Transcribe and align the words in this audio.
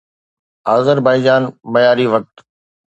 Azerbaijan 0.75 1.43
معياري 1.71 2.05
وقت 2.11 2.33